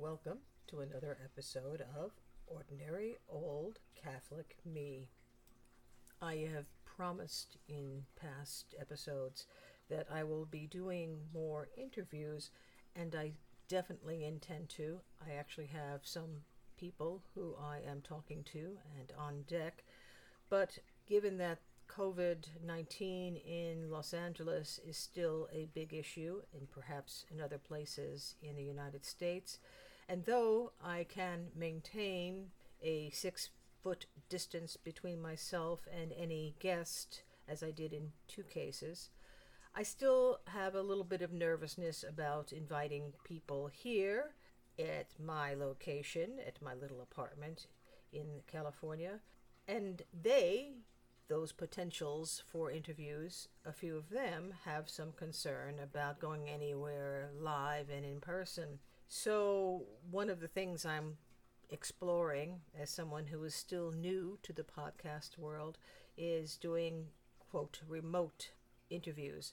Welcome 0.00 0.38
to 0.68 0.78
another 0.78 1.18
episode 1.24 1.82
of 1.98 2.12
Ordinary 2.46 3.16
Old 3.28 3.80
Catholic 4.00 4.54
Me. 4.64 5.08
I 6.22 6.48
have 6.54 6.66
promised 6.84 7.56
in 7.68 8.04
past 8.14 8.76
episodes 8.80 9.46
that 9.90 10.06
I 10.08 10.22
will 10.22 10.44
be 10.44 10.68
doing 10.68 11.18
more 11.34 11.66
interviews, 11.76 12.50
and 12.94 13.16
I 13.16 13.32
definitely 13.68 14.24
intend 14.24 14.68
to. 14.70 15.00
I 15.20 15.32
actually 15.32 15.66
have 15.66 16.02
some 16.04 16.42
people 16.78 17.24
who 17.34 17.56
I 17.60 17.80
am 17.84 18.00
talking 18.00 18.44
to 18.52 18.78
and 18.96 19.12
on 19.18 19.42
deck, 19.48 19.82
but 20.48 20.78
given 21.08 21.38
that 21.38 21.58
COVID 21.88 22.46
19 22.64 23.34
in 23.34 23.90
Los 23.90 24.14
Angeles 24.14 24.78
is 24.86 24.96
still 24.96 25.48
a 25.52 25.66
big 25.74 25.92
issue, 25.92 26.42
and 26.56 26.70
perhaps 26.70 27.24
in 27.32 27.40
other 27.40 27.58
places 27.58 28.36
in 28.40 28.54
the 28.54 28.62
United 28.62 29.04
States. 29.04 29.58
And 30.08 30.24
though 30.24 30.72
I 30.82 31.04
can 31.04 31.48
maintain 31.54 32.50
a 32.82 33.10
six 33.10 33.50
foot 33.82 34.06
distance 34.28 34.76
between 34.76 35.20
myself 35.20 35.86
and 35.92 36.12
any 36.12 36.54
guest, 36.60 37.22
as 37.46 37.62
I 37.62 37.70
did 37.70 37.92
in 37.92 38.12
two 38.26 38.42
cases, 38.42 39.10
I 39.74 39.82
still 39.82 40.40
have 40.46 40.74
a 40.74 40.82
little 40.82 41.04
bit 41.04 41.22
of 41.22 41.32
nervousness 41.32 42.04
about 42.08 42.52
inviting 42.52 43.12
people 43.22 43.68
here 43.68 44.34
at 44.78 45.08
my 45.22 45.54
location, 45.54 46.38
at 46.46 46.62
my 46.62 46.74
little 46.74 47.00
apartment 47.00 47.66
in 48.12 48.40
California. 48.46 49.20
And 49.66 50.02
they 50.12 50.72
those 51.28 51.52
potentials 51.52 52.42
for 52.50 52.70
interviews, 52.70 53.48
a 53.64 53.72
few 53.72 53.96
of 53.96 54.08
them 54.08 54.54
have 54.64 54.88
some 54.88 55.12
concern 55.12 55.78
about 55.78 56.20
going 56.20 56.48
anywhere 56.48 57.28
live 57.38 57.90
and 57.90 58.04
in 58.04 58.18
person. 58.18 58.78
So, 59.08 59.84
one 60.10 60.30
of 60.30 60.40
the 60.40 60.48
things 60.48 60.84
I'm 60.84 61.16
exploring 61.70 62.60
as 62.78 62.90
someone 62.90 63.26
who 63.26 63.42
is 63.44 63.54
still 63.54 63.90
new 63.90 64.38
to 64.42 64.52
the 64.52 64.62
podcast 64.62 65.38
world 65.38 65.78
is 66.16 66.56
doing, 66.56 67.06
quote, 67.50 67.80
remote 67.88 68.50
interviews. 68.90 69.52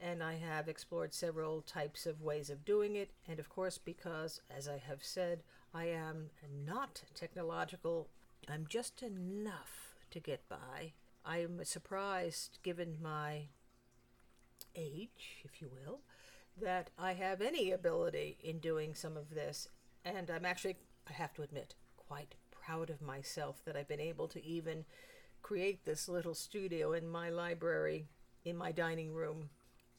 And 0.00 0.22
I 0.22 0.34
have 0.34 0.68
explored 0.68 1.14
several 1.14 1.62
types 1.62 2.06
of 2.06 2.22
ways 2.22 2.50
of 2.50 2.64
doing 2.64 2.96
it. 2.96 3.10
And 3.28 3.38
of 3.38 3.48
course, 3.48 3.78
because, 3.78 4.40
as 4.50 4.68
I 4.68 4.78
have 4.78 5.04
said, 5.04 5.42
I 5.72 5.84
am 5.86 6.30
not 6.66 7.02
technological, 7.14 8.08
I'm 8.48 8.66
just 8.68 9.02
enough 9.02 9.94
to 10.10 10.20
get 10.20 10.48
by 10.48 10.92
I'm 11.24 11.64
surprised, 11.64 12.58
given 12.62 12.98
my 13.00 13.48
age, 14.76 15.42
if 15.42 15.62
you 15.62 15.70
will, 15.70 16.00
that 16.60 16.90
I 16.98 17.12
have 17.14 17.40
any 17.40 17.72
ability 17.72 18.38
in 18.42 18.58
doing 18.58 18.94
some 18.94 19.16
of 19.16 19.30
this. 19.34 19.68
And 20.04 20.30
I'm 20.30 20.44
actually, 20.44 20.76
I 21.08 21.12
have 21.12 21.34
to 21.34 21.42
admit, 21.42 21.74
quite 21.96 22.34
proud 22.50 22.90
of 22.90 23.02
myself 23.02 23.62
that 23.64 23.76
I've 23.76 23.88
been 23.88 24.00
able 24.00 24.28
to 24.28 24.44
even 24.44 24.84
create 25.42 25.84
this 25.84 26.08
little 26.08 26.34
studio 26.34 26.92
in 26.92 27.08
my 27.08 27.30
library, 27.30 28.06
in 28.44 28.56
my 28.56 28.72
dining 28.72 29.12
room. 29.12 29.50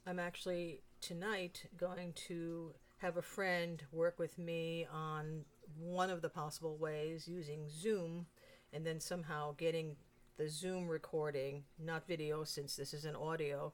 I'm 0.08 0.20
actually 0.20 0.82
tonight 1.02 1.68
going 1.78 2.14
to 2.28 2.74
have 2.98 3.18
a 3.18 3.22
friend 3.22 3.84
work 3.92 4.18
with 4.18 4.38
me 4.38 4.88
on 4.92 5.46
one 5.78 6.10
of 6.10 6.22
the 6.22 6.30
possible 6.30 6.78
ways 6.78 7.28
using 7.28 7.68
Zoom 7.70 8.26
and 8.74 8.86
then 8.86 9.00
somehow 9.00 9.54
getting 9.58 9.96
the 10.38 10.50
Zoom 10.50 10.88
recording, 10.88 11.64
not 11.80 12.08
video 12.08 12.44
since 12.44 12.76
this 12.76 12.94
is 12.94 13.06
an 13.06 13.16
audio 13.16 13.72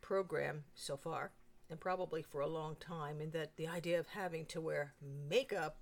program 0.00 0.64
so 0.74 0.96
far, 0.96 1.32
and 1.70 1.80
probably 1.80 2.22
for 2.22 2.40
a 2.40 2.46
long 2.46 2.76
time, 2.76 3.20
and 3.20 3.32
that 3.32 3.56
the 3.56 3.68
idea 3.68 3.98
of 3.98 4.08
having 4.08 4.44
to 4.46 4.60
wear 4.60 4.94
makeup 5.28 5.78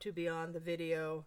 to 0.00 0.12
be 0.12 0.28
on 0.28 0.52
the 0.52 0.60
video 0.60 1.24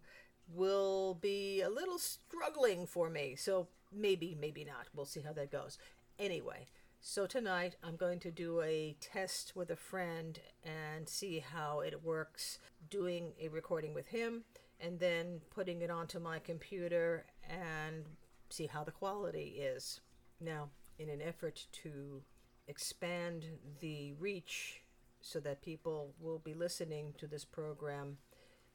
will 0.51 1.15
be 1.15 1.61
a 1.61 1.69
little 1.69 1.99
struggling 1.99 2.87
for 2.87 3.09
me. 3.09 3.35
So 3.35 3.67
maybe, 3.91 4.35
maybe 4.39 4.63
not. 4.63 4.87
We'll 4.95 5.05
see 5.05 5.21
how 5.21 5.33
that 5.33 5.51
goes. 5.51 5.77
Anyway, 6.17 6.67
so 7.01 7.25
tonight 7.25 7.75
I'm 7.83 7.95
going 7.95 8.19
to 8.19 8.31
do 8.31 8.61
a 8.61 8.95
test 8.99 9.55
with 9.55 9.69
a 9.69 9.75
friend 9.75 10.39
and 10.63 11.07
see 11.07 11.39
how 11.39 11.81
it 11.81 12.03
works 12.03 12.59
doing 12.89 13.33
a 13.39 13.47
recording 13.49 13.93
with 13.93 14.07
him 14.07 14.43
and 14.79 14.99
then 14.99 15.41
putting 15.53 15.81
it 15.81 15.91
onto 15.91 16.19
my 16.19 16.39
computer 16.39 17.25
and 17.49 18.05
see 18.49 18.67
how 18.67 18.83
the 18.83 18.91
quality 18.91 19.59
is. 19.59 20.01
Now, 20.39 20.69
in 20.97 21.09
an 21.09 21.21
effort 21.21 21.67
to 21.83 22.21
expand 22.69 23.45
the 23.81 24.13
reach 24.13 24.83
so 25.21 25.39
that 25.41 25.61
people 25.61 26.13
will 26.21 26.39
be 26.39 26.53
listening 26.53 27.13
to 27.17 27.27
this 27.27 27.43
program 27.43 28.17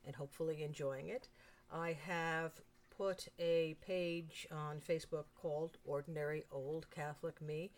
and 0.05 0.17
hopefully 0.17 0.63
enjoying 0.63 1.09
it, 1.09 1.29
I 1.73 1.97
have 2.07 2.53
put 2.97 3.29
a 3.39 3.77
page 3.81 4.47
on 4.53 4.81
Facebook 4.81 5.25
called 5.35 5.79
Ordinary 5.85 6.45
Old 6.53 6.91
Catholic 6.91 7.41
Me, 7.41 7.71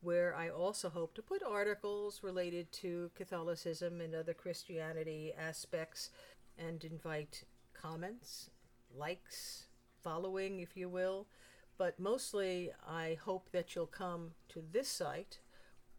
where 0.00 0.34
I 0.34 0.48
also 0.48 0.88
hope 0.88 1.14
to 1.14 1.22
put 1.22 1.42
articles 1.42 2.22
related 2.22 2.70
to 2.72 3.10
Catholicism 3.14 4.00
and 4.00 4.14
other 4.14 4.34
Christianity 4.34 5.32
aspects 5.38 6.10
and 6.58 6.84
invite 6.84 7.44
comments, 7.72 8.50
likes, 8.96 9.66
following, 10.02 10.60
if 10.60 10.76
you 10.76 10.88
will. 10.88 11.26
But 11.76 11.98
mostly, 11.98 12.70
I 12.86 13.18
hope 13.24 13.50
that 13.50 13.74
you'll 13.74 13.86
come 13.86 14.32
to 14.50 14.62
this 14.72 14.88
site, 14.88 15.38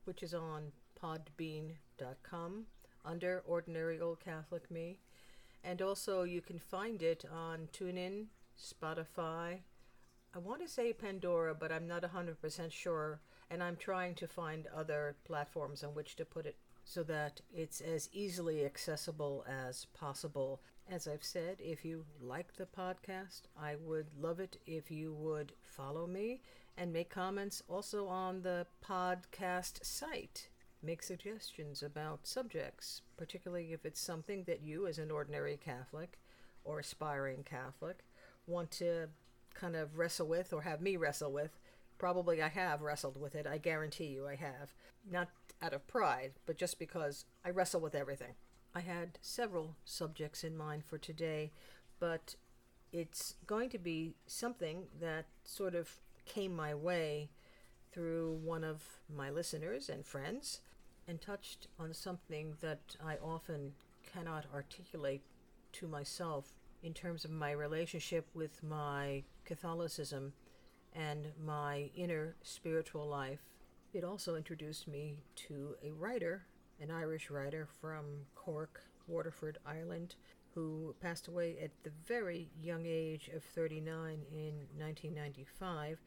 which 0.06 0.24
is 0.24 0.34
on 0.34 0.72
podbean.com 1.02 2.66
under 3.04 3.44
Ordinary 3.46 4.00
Old 4.00 4.20
Catholic 4.20 4.72
Me. 4.72 5.00
And 5.64 5.82
also, 5.82 6.24
you 6.24 6.42
can 6.42 6.60
find 6.60 7.02
it 7.02 7.26
on 7.32 7.70
TuneIn, 7.74 8.26
Spotify. 8.60 9.60
I 10.34 10.40
want 10.40 10.62
to 10.62 10.68
say 10.68 10.94
Pandora, 10.94 11.56
but 11.56 11.72
I'm 11.72 11.88
not 11.88 12.04
100% 12.04 12.72
sure. 12.72 13.20
And 13.50 13.64
I'm 13.64 13.76
trying 13.76 14.16
to 14.16 14.28
find 14.28 14.68
other 14.76 15.16
platforms 15.26 15.84
on 15.84 15.96
which 15.96 16.16
to 16.18 16.26
put 16.26 16.46
it 16.46 16.58
so 16.84 17.04
that 17.04 17.42
it's 17.54 17.82
as 17.82 18.10
easily 18.14 18.64
accessible 18.64 19.44
as 19.48 19.86
possible. 19.86 20.62
As 20.90 21.08
I've 21.08 21.24
said, 21.24 21.58
if 21.60 21.84
you 21.84 22.06
like 22.22 22.56
the 22.56 22.68
podcast, 22.68 23.42
I 23.60 23.76
would 23.76 24.06
love 24.20 24.40
it 24.40 24.58
if 24.68 24.92
you 24.92 25.14
would 25.14 25.54
follow 25.64 26.06
me 26.06 26.42
and 26.78 26.94
make 26.94 27.10
comments 27.10 27.64
also 27.68 28.08
on 28.08 28.44
the 28.44 28.68
podcast 28.88 29.84
site. 29.84 30.50
Make 30.84 31.02
suggestions 31.02 31.82
about 31.82 32.28
subjects, 32.28 33.02
particularly 33.18 33.74
if 33.74 33.84
it's 33.84 34.00
something 34.00 34.44
that 34.44 34.62
you, 34.62 34.86
as 34.86 35.00
an 35.00 35.10
ordinary 35.10 35.58
Catholic 35.58 36.20
or 36.64 36.80
aspiring 36.80 37.44
Catholic, 37.44 38.06
want 38.46 38.70
to 38.72 39.08
kind 39.56 39.76
of 39.76 39.98
wrestle 39.98 40.28
with 40.28 40.54
or 40.54 40.62
have 40.62 40.82
me 40.82 40.98
wrestle 40.98 41.32
with. 41.32 41.58
Probably 41.98 42.44
I 42.44 42.50
have 42.50 42.84
wrestled 42.84 43.20
with 43.20 43.34
it. 43.34 43.48
I 43.48 43.58
guarantee 43.58 44.06
you 44.06 44.28
I 44.28 44.36
have. 44.36 44.76
Not 45.10 45.30
out 45.64 45.74
of 45.74 45.88
pride, 45.88 46.34
but 46.46 46.58
just 46.58 46.78
because 46.78 47.26
I 47.44 47.50
wrestle 47.50 47.82
with 47.82 47.96
everything. 47.96 48.36
I 48.76 48.82
had 48.82 49.18
several 49.22 49.76
subjects 49.86 50.44
in 50.44 50.58
mind 50.58 50.84
for 50.84 50.98
today, 50.98 51.54
but 52.00 52.36
it's 52.92 53.36
going 53.48 53.70
to 53.70 53.78
be 53.78 54.16
something 54.28 54.84
that 55.00 55.28
sort 55.46 55.76
of 55.76 55.90
came 56.26 56.54
my 56.54 56.76
way 56.76 57.30
through 57.94 58.34
one 58.44 58.66
of 58.66 58.84
my 59.10 59.30
listeners 59.30 59.88
and 59.88 60.06
friends 60.06 60.60
and 61.08 61.22
touched 61.22 61.68
on 61.80 61.94
something 61.94 62.58
that 62.60 62.98
I 63.04 63.16
often 63.24 63.72
cannot 64.12 64.46
articulate 64.54 65.22
to 65.74 65.88
myself 65.88 66.54
in 66.84 66.94
terms 66.94 67.24
of 67.24 67.32
my 67.32 67.52
relationship 67.52 68.28
with 68.34 68.62
my 68.62 69.24
Catholicism 69.46 70.34
and 70.94 71.28
my 71.42 71.92
inner 71.96 72.36
spiritual 72.44 73.08
life. 73.08 73.40
It 73.94 74.04
also 74.04 74.36
introduced 74.36 74.88
me 74.88 75.16
to 75.48 75.76
a 75.82 75.92
writer, 75.92 76.44
an 76.82 76.92
Irish 76.92 77.30
writer 77.30 77.68
from 77.82 78.06
Cork, 78.36 78.84
Waterford, 79.08 79.58
Ireland, 79.66 80.16
who 80.54 80.96
passed 81.02 81.28
away 81.28 81.58
at 81.62 81.72
the 81.84 81.92
very 82.08 82.50
young 82.62 82.86
age 82.86 83.30
of 83.36 83.44
39 83.44 84.22
in 84.32 84.54
1995, 84.78 86.00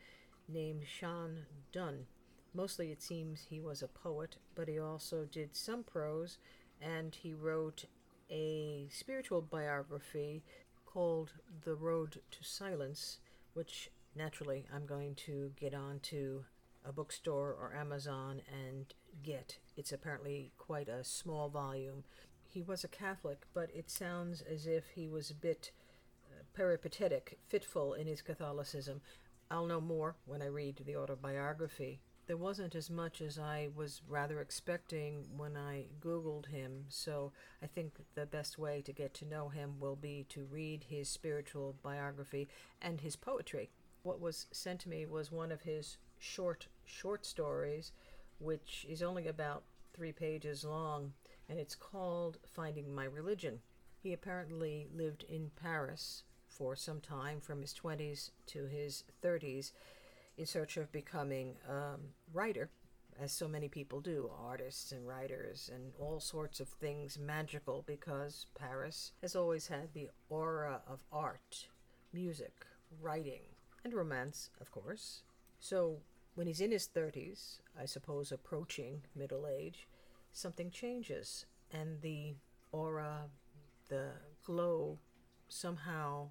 named 0.48 0.82
Sean 0.86 1.44
Dunne. 1.72 2.06
Mostly 2.54 2.90
it 2.90 3.02
seems 3.02 3.42
he 3.42 3.60
was 3.60 3.82
a 3.82 3.88
poet, 3.88 4.36
but 4.54 4.68
he 4.68 4.78
also 4.78 5.26
did 5.30 5.54
some 5.54 5.84
prose, 5.84 6.38
and 6.80 7.14
he 7.14 7.34
wrote 7.34 7.84
a 8.30 8.88
spiritual 8.90 9.42
biography 9.42 10.42
called 10.86 11.32
The 11.64 11.74
Road 11.74 12.20
to 12.30 12.44
Silence, 12.44 13.20
which 13.52 13.90
naturally 14.16 14.66
I'm 14.74 14.86
going 14.86 15.14
to 15.26 15.52
get 15.58 15.74
on 15.74 16.00
to 16.04 16.44
a 16.84 16.92
bookstore 16.92 17.54
or 17.60 17.74
Amazon 17.76 18.40
and 18.50 18.94
get. 19.22 19.58
It's 19.76 19.92
apparently 19.92 20.52
quite 20.58 20.88
a 20.88 21.04
small 21.04 21.48
volume. 21.48 22.04
He 22.46 22.62
was 22.62 22.84
a 22.84 22.88
Catholic, 22.88 23.46
but 23.54 23.70
it 23.74 23.90
sounds 23.90 24.42
as 24.42 24.66
if 24.66 24.88
he 24.94 25.06
was 25.08 25.30
a 25.30 25.34
bit 25.34 25.70
uh, 26.30 26.42
peripatetic, 26.54 27.38
fitful 27.48 27.94
in 27.94 28.06
his 28.06 28.22
Catholicism. 28.22 29.00
I'll 29.50 29.66
know 29.66 29.80
more 29.80 30.16
when 30.26 30.42
I 30.42 30.46
read 30.46 30.82
the 30.84 30.96
autobiography. 30.96 32.00
there 32.28 32.36
wasn't 32.36 32.74
as 32.74 32.90
much 32.90 33.22
as 33.22 33.38
I 33.38 33.70
was 33.74 34.02
rather 34.06 34.40
expecting 34.40 35.24
when 35.36 35.56
I 35.56 35.86
Googled 35.98 36.46
him, 36.46 36.84
so 36.88 37.32
I 37.62 37.66
think 37.66 37.94
the 38.14 38.26
best 38.26 38.58
way 38.58 38.82
to 38.82 38.92
get 38.92 39.14
to 39.14 39.24
know 39.24 39.48
him 39.48 39.80
will 39.80 39.96
be 39.96 40.26
to 40.28 40.44
read 40.44 40.84
his 40.84 41.08
spiritual 41.08 41.74
biography 41.82 42.46
and 42.82 43.00
his 43.00 43.16
poetry. 43.16 43.70
What 44.02 44.20
was 44.20 44.46
sent 44.52 44.80
to 44.80 44.90
me 44.90 45.06
was 45.06 45.32
one 45.32 45.50
of 45.50 45.62
his 45.62 45.96
short, 46.18 46.68
short 46.84 47.24
stories, 47.24 47.92
which 48.38 48.86
is 48.88 49.02
only 49.02 49.26
about 49.26 49.64
three 49.92 50.12
pages 50.12 50.64
long, 50.64 51.12
and 51.48 51.58
it's 51.58 51.74
called 51.74 52.38
Finding 52.46 52.94
My 52.94 53.04
Religion. 53.04 53.60
He 54.00 54.12
apparently 54.12 54.86
lived 54.94 55.24
in 55.28 55.50
Paris 55.60 56.22
for 56.48 56.76
some 56.76 57.00
time, 57.00 57.40
from 57.40 57.60
his 57.60 57.74
20s 57.74 58.30
to 58.46 58.66
his 58.66 59.04
30s 59.22 59.72
in 60.36 60.46
search 60.46 60.76
of 60.76 60.92
becoming 60.92 61.56
a 61.68 61.96
writer, 62.32 62.70
as 63.20 63.32
so 63.32 63.48
many 63.48 63.68
people 63.68 64.00
do, 64.00 64.30
artists 64.40 64.92
and 64.92 65.06
writers 65.06 65.68
and 65.74 65.92
all 65.98 66.20
sorts 66.20 66.60
of 66.60 66.68
things 66.68 67.18
magical, 67.18 67.82
because 67.86 68.46
Paris 68.56 69.12
has 69.20 69.34
always 69.34 69.66
had 69.66 69.92
the 69.92 70.10
aura 70.28 70.80
of 70.86 71.00
art, 71.12 71.66
music, 72.12 72.66
writing, 73.00 73.40
and 73.84 73.92
romance, 73.92 74.50
of 74.60 74.70
course. 74.70 75.22
So 75.58 75.98
when 76.38 76.46
he's 76.46 76.60
in 76.60 76.70
his 76.70 76.86
30s, 76.86 77.58
I 77.76 77.84
suppose 77.84 78.30
approaching 78.30 79.02
middle 79.16 79.48
age, 79.48 79.88
something 80.32 80.70
changes, 80.70 81.46
and 81.72 82.00
the 82.00 82.36
aura, 82.70 83.24
the 83.88 84.10
glow 84.44 85.00
somehow 85.48 86.28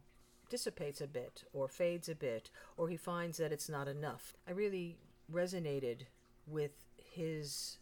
dissipates 0.50 1.02
a 1.02 1.08
bit 1.08 1.44
or 1.52 1.68
fades 1.68 2.08
a 2.08 2.16
bit 2.16 2.50
or 2.78 2.88
he 2.88 2.96
finds 2.96 3.38
that 3.38 3.52
it's 3.52 3.68
not 3.68 3.90
enough. 3.90 4.34
I 4.48 4.52
really 4.52 4.96
resonated 5.30 6.04
with 6.48 6.72
his 6.96 7.78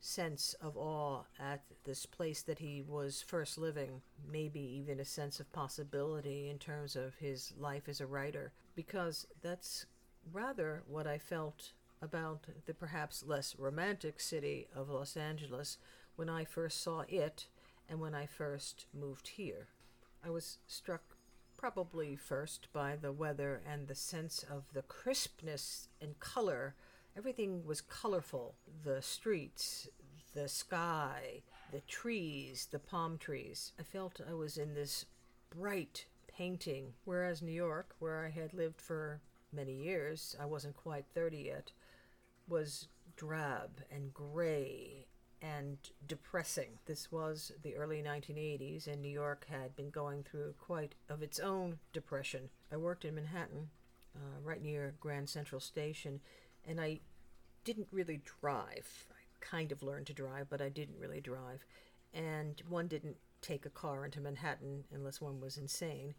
sense 0.00 0.54
of 0.60 0.76
awe 0.76 1.22
at 1.38 1.62
this 1.84 2.04
place 2.04 2.42
that 2.42 2.58
he 2.58 2.82
was 2.86 3.24
first 3.26 3.56
living, 3.56 4.02
maybe 4.30 4.60
even 4.60 5.00
a 5.00 5.04
sense 5.06 5.40
of 5.40 5.50
possibility 5.50 6.50
in 6.50 6.58
terms 6.58 6.94
of 6.94 7.14
his 7.14 7.54
life 7.58 7.88
as 7.88 8.02
a 8.02 8.06
writer, 8.06 8.52
because 8.76 9.26
that's 9.40 9.86
rather 10.32 10.82
what 10.86 11.06
I 11.06 11.18
felt 11.18 11.72
about 12.02 12.46
the 12.66 12.74
perhaps 12.74 13.24
less 13.26 13.56
romantic 13.58 14.20
city 14.20 14.68
of 14.74 14.88
Los 14.88 15.16
Angeles 15.16 15.78
when 16.16 16.28
I 16.28 16.44
first 16.44 16.82
saw 16.82 17.04
it 17.08 17.46
and 17.88 18.00
when 18.00 18.14
I 18.14 18.26
first 18.26 18.86
moved 18.94 19.28
here. 19.28 19.68
I 20.24 20.30
was 20.30 20.58
struck 20.66 21.02
probably 21.56 22.16
first 22.16 22.68
by 22.72 22.96
the 22.96 23.12
weather 23.12 23.60
and 23.70 23.86
the 23.86 23.94
sense 23.94 24.44
of 24.50 24.64
the 24.72 24.82
crispness 24.82 25.88
and 26.00 26.18
color. 26.20 26.74
Everything 27.16 27.66
was 27.66 27.80
colorful 27.80 28.54
the 28.84 29.02
streets, 29.02 29.88
the 30.34 30.48
sky, 30.48 31.42
the 31.72 31.80
trees, 31.82 32.68
the 32.70 32.78
palm 32.78 33.18
trees. 33.18 33.72
I 33.78 33.82
felt 33.82 34.20
I 34.28 34.34
was 34.34 34.56
in 34.56 34.74
this 34.74 35.04
bright 35.50 36.06
painting, 36.28 36.94
whereas 37.04 37.42
New 37.42 37.52
York, 37.52 37.94
where 37.98 38.24
I 38.24 38.30
had 38.30 38.54
lived 38.54 38.80
for 38.80 39.20
many 39.52 39.72
years, 39.72 40.36
I 40.40 40.46
wasn't 40.46 40.76
quite 40.76 41.06
30 41.14 41.38
yet, 41.38 41.72
was 42.48 42.88
drab 43.16 43.82
and 43.90 44.12
gray 44.12 45.06
and 45.42 45.78
depressing. 46.06 46.78
This 46.86 47.10
was 47.10 47.52
the 47.62 47.76
early 47.76 48.02
1980s, 48.02 48.86
and 48.86 49.00
New 49.00 49.08
York 49.08 49.46
had 49.50 49.74
been 49.76 49.90
going 49.90 50.22
through 50.22 50.54
quite 50.58 50.94
of 51.08 51.22
its 51.22 51.38
own 51.38 51.78
depression. 51.92 52.50
I 52.70 52.76
worked 52.76 53.04
in 53.04 53.14
Manhattan, 53.14 53.70
uh, 54.14 54.40
right 54.42 54.62
near 54.62 54.94
Grand 55.00 55.28
Central 55.28 55.60
Station, 55.60 56.20
and 56.66 56.80
I 56.80 57.00
didn't 57.64 57.88
really 57.90 58.20
drive. 58.40 59.06
I 59.10 59.22
kind 59.40 59.72
of 59.72 59.82
learned 59.82 60.06
to 60.06 60.12
drive, 60.12 60.48
but 60.50 60.60
I 60.60 60.68
didn't 60.68 60.98
really 60.98 61.20
drive. 61.20 61.64
And 62.12 62.62
one 62.68 62.88
didn't 62.88 63.16
take 63.40 63.64
a 63.64 63.70
car 63.70 64.04
into 64.04 64.20
Manhattan 64.20 64.84
unless 64.92 65.20
one 65.20 65.40
was 65.40 65.56
insane. 65.56 66.14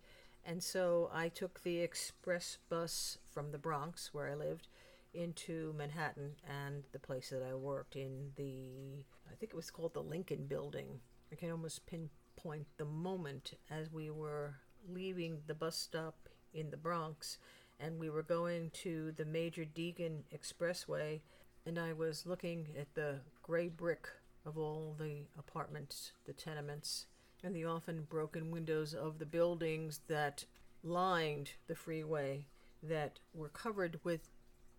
And 0.46 0.62
so 0.64 1.10
I 1.14 1.30
took 1.30 1.62
the 1.64 1.80
express 1.80 2.58
bus 2.70 3.18
from 3.30 3.52
the 3.52 3.58
Bronx, 3.58 4.14
where 4.14 4.30
I 4.30 4.36
lived, 4.36 4.68
into 5.14 5.74
Manhattan 5.78 6.32
and 6.48 6.84
the 6.92 7.00
place 7.00 7.30
that 7.30 7.44
I 7.44 7.54
worked 7.54 7.96
in 7.96 8.32
the, 8.36 9.04
I 9.30 9.36
think 9.36 9.52
it 9.52 9.56
was 9.56 9.70
called 9.70 9.94
the 9.94 10.02
Lincoln 10.02 10.46
Building. 10.48 11.00
I 11.32 11.36
can 11.36 11.52
almost 11.52 11.86
pinpoint 11.86 12.68
the 12.78 12.86
moment 12.86 13.54
as 13.70 13.92
we 13.92 14.10
were 14.10 14.56
leaving 14.90 15.40
the 15.48 15.54
bus 15.54 15.78
stop 15.78 16.30
in 16.54 16.70
the 16.70 16.78
Bronx 16.78 17.38
and 17.80 18.00
we 18.00 18.10
were 18.10 18.24
going 18.24 18.70
to 18.74 19.12
the 19.14 19.26
Major 19.26 19.66
Deegan 19.66 20.24
Expressway 20.34 21.22
and 21.66 21.78
I 21.78 21.94
was 21.94 22.26
looking 22.26 22.68
at 22.80 22.94
the 22.96 23.20
gray 23.44 23.68
brick 23.68 24.08
of 24.46 24.58
all 24.58 24.96
the 24.98 25.24
apartments, 25.38 26.12
the 26.26 26.34
tenements, 26.34 27.06
and 27.44 27.56
the 27.56 27.66
often 27.66 28.08
broken 28.10 28.52
windows 28.52 28.94
of 28.94 29.20
the 29.20 29.26
buildings 29.26 30.02
that 30.08 30.46
lined 30.84 31.52
the 31.68 31.76
freeway 31.76 32.46
that 32.84 33.20
were 33.34 33.50
covered 33.50 34.00
with 34.04 34.30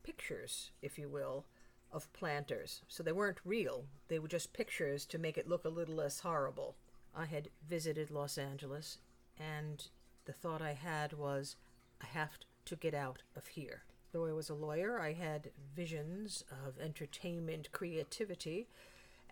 pictures, 0.03 0.70
if 0.81 0.99
you 0.99 1.09
will, 1.09 1.44
of 1.93 2.12
planters. 2.12 2.82
So 2.88 3.03
they 3.03 3.12
weren't 3.12 3.41
real, 3.44 3.85
they 4.09 4.19
were 4.19 4.29
just 4.29 4.53
pictures 4.53 5.05
to 5.06 5.19
make 5.19 5.37
it 5.37 5.49
look 5.49 5.64
a 5.64 5.70
little 5.70 5.97
less 5.97 6.20
horrible. 6.20 6.76
I 7.14 7.26
had 7.26 7.50
visited 7.69 8.11
Los 8.11 8.38
Angeles, 8.38 8.99
and 9.38 9.87
the 10.25 10.32
thought 10.32 10.62
I 10.62 10.73
had 10.73 11.12
was, 11.12 11.56
I 12.00 12.06
have 12.06 12.38
to 12.65 12.76
get 12.76 12.94
out 12.94 13.23
of 13.37 13.47
here. 13.49 13.82
Though 14.12 14.26
I 14.26 14.32
was 14.32 14.50
a 14.50 14.55
lawyer, 14.55 15.00
I 15.00 15.12
had 15.12 15.50
visions 15.75 16.44
of 16.67 16.79
entertainment 16.79 17.73
creativity 17.73 18.69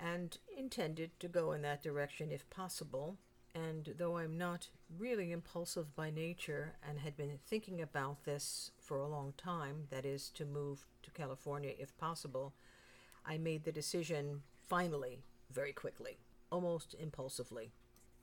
and 0.00 0.38
intended 0.56 1.10
to 1.20 1.28
go 1.28 1.52
in 1.52 1.62
that 1.62 1.82
direction 1.82 2.32
if 2.32 2.48
possible. 2.50 3.18
And 3.54 3.94
though 3.98 4.16
I'm 4.16 4.38
not 4.38 4.68
really 4.98 5.32
impulsive 5.32 5.94
by 5.96 6.10
nature 6.10 6.74
and 6.88 7.00
had 7.00 7.16
been 7.16 7.38
thinking 7.46 7.82
about 7.82 8.24
this 8.24 8.70
for 8.78 8.98
a 8.98 9.08
long 9.08 9.34
time, 9.36 9.88
that 9.90 10.06
is, 10.06 10.30
to 10.30 10.44
move 10.44 10.86
to 11.02 11.10
California 11.10 11.72
if 11.78 11.96
possible, 11.98 12.54
I 13.26 13.38
made 13.38 13.64
the 13.64 13.72
decision 13.72 14.42
finally, 14.68 15.24
very 15.52 15.72
quickly, 15.72 16.18
almost 16.50 16.94
impulsively. 16.98 17.72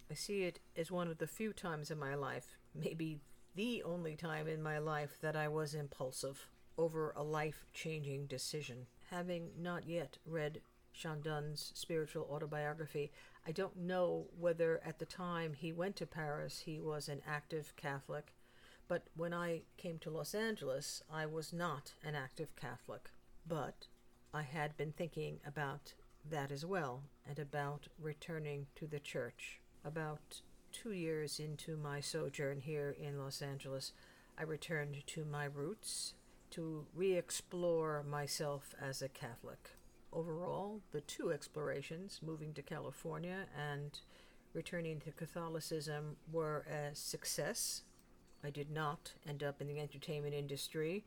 I 0.10 0.14
see 0.14 0.44
it 0.44 0.60
as 0.78 0.90
one 0.90 1.10
of 1.10 1.18
the 1.18 1.28
few 1.28 1.52
times 1.52 1.92
in 1.92 2.00
my 2.00 2.16
life, 2.16 2.58
maybe 2.74 3.20
the 3.56 3.84
only 3.84 4.16
time 4.16 4.48
in 4.48 4.62
my 4.64 4.78
life, 4.78 5.18
that 5.22 5.36
I 5.36 5.50
was 5.50 5.74
impulsive 5.74 6.48
over 6.78 7.12
a 7.16 7.24
life 7.24 7.66
changing 7.74 8.28
decision. 8.28 8.86
Having 9.10 9.50
not 9.60 9.88
yet 9.88 10.18
read 10.26 10.62
Sean 10.98 11.22
Dunne's 11.22 11.72
spiritual 11.76 12.28
autobiography, 12.32 13.12
I 13.46 13.52
don't 13.52 13.78
know 13.78 14.26
whether 14.38 14.82
at 14.84 14.98
the 14.98 15.06
time 15.06 15.54
he 15.54 15.72
went 15.72 15.96
to 15.98 16.08
Paris 16.08 16.64
he 16.66 16.80
was 16.80 17.08
an 17.08 17.22
active 17.28 17.76
Catholic, 17.76 18.34
but 18.88 19.04
when 19.16 19.32
I 19.32 19.62
came 19.78 20.00
to 20.00 20.10
Los 20.10 20.34
Angeles, 20.34 21.04
I 21.12 21.28
was 21.28 21.54
not 21.54 21.94
an 22.04 22.16
active 22.16 22.56
Catholic. 22.56 23.12
But 23.48 23.88
I 24.34 24.42
had 24.42 24.76
been 24.76 24.92
thinking 24.92 25.40
about 25.46 25.94
that 26.28 26.52
as 26.52 26.66
well 26.66 27.04
and 27.28 27.38
about 27.38 27.88
returning 28.00 28.66
to 28.76 28.88
the 28.88 29.00
church. 29.00 29.60
About 29.86 30.42
two 30.72 30.94
years 30.94 31.40
into 31.40 31.78
my 31.78 32.02
sojourn 32.02 32.62
here 32.62 32.96
in 33.00 33.20
Los 33.20 33.42
Angeles, 33.42 33.94
I 34.38 34.44
returned 34.44 35.06
to 35.06 35.26
my 35.26 35.46
roots 35.46 36.14
to 36.52 36.88
re 36.96 37.16
explore 37.16 38.04
myself 38.04 38.74
as 38.82 39.02
a 39.02 39.10
Catholic. 39.10 39.77
Overall, 40.14 40.82
the 40.92 41.02
two 41.02 41.32
explorations, 41.32 42.22
moving 42.26 42.54
to 42.54 42.62
California 42.62 43.46
and 43.56 44.00
returning 44.54 45.00
to 45.02 45.12
Catholicism, 45.12 46.16
were 46.32 46.66
a 46.70 46.96
success. 46.96 47.84
I 48.44 48.50
did 48.50 48.72
not 48.72 49.14
end 49.28 49.44
up 49.44 49.62
in 49.62 49.68
the 49.68 49.80
entertainment 49.80 50.34
industry. 50.34 51.04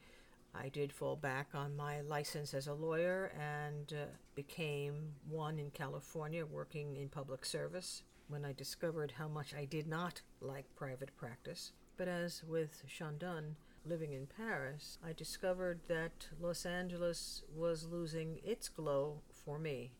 I 0.54 0.68
did 0.68 0.92
fall 0.92 1.16
back 1.16 1.48
on 1.54 1.76
my 1.76 2.00
license 2.00 2.54
as 2.54 2.66
a 2.66 2.74
lawyer 2.74 3.32
and 3.38 3.92
uh, 3.92 4.06
became 4.34 5.14
one 5.28 5.58
in 5.58 5.70
California 5.70 6.44
working 6.44 6.96
in 6.96 7.08
public 7.08 7.44
service 7.44 8.02
when 8.28 8.44
I 8.44 8.52
discovered 8.52 9.12
how 9.16 9.28
much 9.28 9.54
I 9.54 9.64
did 9.64 9.86
not 9.86 10.22
like 10.40 10.74
private 10.76 11.16
practice. 11.16 11.72
But 11.96 12.08
as 12.08 12.42
with 12.44 12.82
Sean 12.86 13.18
Dunne, 13.18 13.56
living 13.84 14.12
in 14.12 14.26
Paris, 14.26 14.98
I 15.04 15.12
discovered 15.12 15.80
that 15.88 16.28
Los 16.40 16.66
Angeles 16.66 17.42
was 17.54 17.86
losing 17.90 18.38
its 18.44 18.68
glow 18.68 19.20
for 19.32 19.58
me 19.58 19.92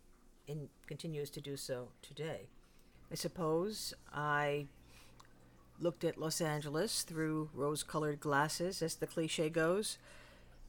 and 0.48 0.68
continues 0.86 1.30
to 1.30 1.40
do 1.40 1.56
so 1.56 1.88
today. 2.02 2.48
I 3.10 3.14
suppose 3.14 3.94
I 4.12 4.66
looked 5.80 6.04
at 6.04 6.18
Los 6.18 6.40
Angeles 6.40 7.02
through 7.02 7.50
rose 7.54 7.82
colored 7.82 8.20
glasses, 8.20 8.82
as 8.82 8.96
the 8.96 9.06
cliche 9.06 9.48
goes, 9.48 9.98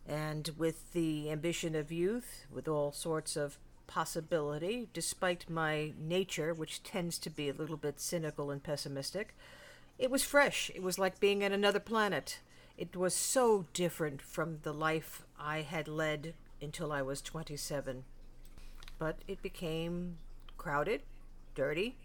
and 0.08 0.50
with 0.58 0.94
the 0.94 1.30
ambition 1.30 1.76
of 1.76 1.92
youth, 1.92 2.46
with 2.52 2.68
all 2.68 2.92
sorts 2.92 3.36
of 3.36 3.58
possibility, 3.88 4.88
despite 4.94 5.50
my 5.50 5.94
nature, 6.00 6.54
which 6.54 6.82
tends 6.82 7.18
to 7.20 7.30
be 7.30 7.50
a 7.50 7.54
little 7.54 7.78
bit 7.78 8.00
cynical 8.00 8.50
and 8.50 8.64
pessimistic. 8.64 9.36
It 10.00 10.10
was 10.10 10.24
fresh. 10.24 10.72
It 10.74 10.82
was 10.82 10.98
like 10.98 11.20
being 11.20 11.44
on 11.44 11.52
another 11.52 11.80
planet. 11.80 12.40
It 12.82 12.96
was 12.96 13.14
so 13.14 13.68
different 13.74 14.24
from 14.24 14.58
the 14.64 14.74
life 14.74 15.22
I 15.40 15.62
had 15.62 15.88
led 15.88 16.34
until 16.60 16.92
I 16.92 17.04
was 17.04 17.22
27. 17.22 18.06
But 18.98 19.18
it 19.28 19.44
became 19.44 20.18
crowded, 20.58 21.04
dirty. 21.54 21.96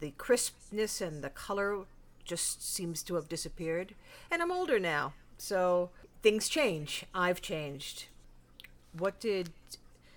The 0.00 0.10
crispness 0.18 1.00
and 1.00 1.22
the 1.22 1.30
color 1.30 1.84
just 2.24 2.68
seems 2.74 3.04
to 3.04 3.14
have 3.14 3.28
disappeared. 3.28 3.94
And 4.28 4.42
I'm 4.42 4.50
older 4.50 4.80
now, 4.80 5.12
so 5.38 5.90
things 6.20 6.48
change. 6.48 7.04
I've 7.14 7.40
changed. 7.40 8.06
What 8.98 9.20
did 9.20 9.50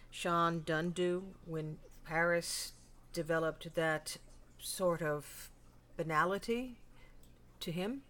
Sean 0.10 0.64
Dunne 0.66 0.90
do 0.90 1.26
when 1.46 1.78
Paris 2.04 2.74
developed 3.14 3.76
that 3.76 4.18
sort 4.58 5.04
of 5.04 5.52
banality 5.96 6.80
to 7.60 7.72
him? 7.72 8.02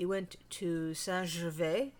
He 0.00 0.06
went 0.06 0.36
to 0.60 0.94
Saint 0.94 1.28
Gervais 1.28 1.92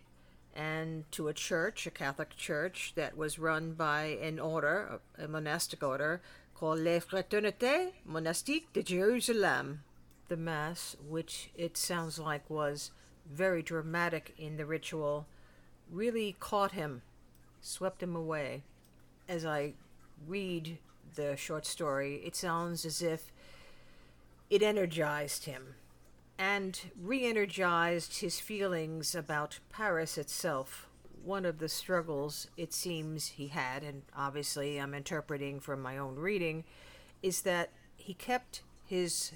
and 0.55 1.05
to 1.13 1.29
a 1.29 1.35
church, 1.35 1.87
a 1.87 1.91
Catholic 1.91 2.35
church 2.35 2.95
that 2.95 3.15
was 3.15 3.39
run 3.39 3.75
by 3.75 4.17
an 4.23 4.39
order, 4.41 5.01
a 5.19 5.29
monastic 5.29 5.83
order, 5.83 6.23
called 6.55 6.79
Les 6.79 7.01
Fraternités 7.01 7.93
Monastiques 8.09 8.73
de 8.73 8.83
Jérusalem. 8.83 9.81
The 10.29 10.39
Mass, 10.39 10.97
which 11.11 11.51
it 11.55 11.77
sounds 11.77 12.19
like 12.19 12.49
was 12.49 12.91
very 13.31 13.61
dramatic 13.61 14.33
in 14.39 14.57
the 14.57 14.65
ritual, 14.65 15.27
really 15.93 16.37
caught 16.41 16.73
him, 16.73 17.03
swept 17.61 18.03
him 18.03 18.17
away. 18.17 18.63
As 19.29 19.45
I 19.45 19.75
read 20.27 20.79
the 21.17 21.37
short 21.37 21.67
story, 21.67 22.23
it 22.25 22.35
sounds 22.35 22.87
as 22.87 23.03
if 23.03 23.31
it 24.49 24.63
energized 24.63 25.45
him 25.45 25.75
and 26.41 26.81
re 26.99 27.27
energized 27.27 28.21
his 28.21 28.41
feelings 28.41 29.15
about 29.15 29.59
Paris 29.71 30.17
itself. 30.17 30.89
One 31.23 31.45
of 31.45 31.59
the 31.59 31.69
struggles 31.69 32.47
it 32.57 32.73
seems 32.73 33.27
he 33.27 33.49
had, 33.49 33.83
and 33.83 34.03
obviously 34.17 34.79
I'm 34.79 34.95
interpreting 34.95 35.61
from 35.61 35.83
my 35.83 35.99
own 35.99 36.17
reading, 36.17 36.65
is 37.23 37.43
that 37.43 37.73
he 37.95 38.15
kept 38.15 38.63
his 38.87 39.33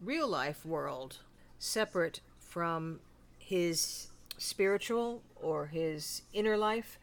real 0.00 0.26
life 0.26 0.64
world 0.64 1.18
separate 1.58 2.22
from 2.38 3.00
his 3.38 4.06
spiritual 4.38 5.22
or 5.36 5.66
his 5.66 6.22
inner 6.32 6.56
life, 6.56 6.98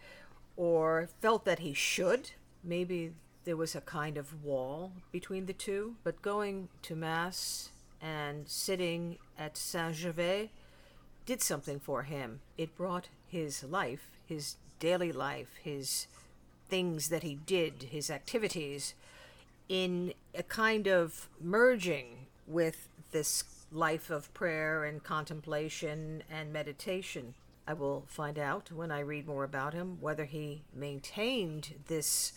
or 0.57 1.07
felt 1.21 1.45
that 1.45 1.59
he 1.59 1.73
should. 1.73 2.31
Maybe 2.63 3.13
there 3.43 3.57
was 3.57 3.75
a 3.75 3.81
kind 3.81 4.17
of 4.17 4.43
wall 4.43 4.93
between 5.11 5.45
the 5.45 5.53
two, 5.53 5.97
but 6.03 6.23
going 6.23 6.69
to 6.81 6.95
Mass 6.95 7.69
and 8.05 8.47
sitting 8.47 9.17
at 9.37 9.57
Saint 9.57 9.95
Gervais 9.95 10.51
did 11.25 11.41
something 11.41 11.79
for 11.79 12.03
him. 12.03 12.41
It 12.55 12.77
brought 12.77 13.07
his 13.27 13.63
life, 13.63 14.11
his 14.27 14.57
daily 14.79 15.11
life, 15.11 15.55
his 15.63 16.05
things 16.69 17.09
that 17.09 17.23
he 17.23 17.33
did, 17.33 17.87
his 17.89 18.11
activities, 18.11 18.93
in 19.67 20.13
a 20.35 20.43
kind 20.43 20.87
of 20.87 21.27
merging 21.41 22.27
with 22.45 22.87
this 23.11 23.43
life 23.71 24.11
of 24.11 24.31
prayer 24.35 24.83
and 24.83 25.03
contemplation 25.03 26.21
and 26.29 26.53
meditation. 26.53 27.33
I 27.67 27.73
will 27.73 28.03
find 28.07 28.37
out 28.37 28.71
when 28.71 28.91
I 28.91 28.99
read 28.99 29.25
more 29.25 29.43
about 29.43 29.73
him 29.73 29.97
whether 29.99 30.25
he 30.25 30.61
maintained 30.71 31.73
this 31.87 32.33